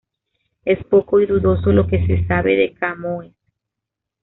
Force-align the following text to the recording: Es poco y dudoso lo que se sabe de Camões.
Es 0.65 0.83
poco 0.85 1.19
y 1.21 1.27
dudoso 1.27 1.71
lo 1.71 1.85
que 1.85 2.03
se 2.07 2.25
sabe 2.25 2.55
de 2.55 2.73
Camões. 2.73 3.35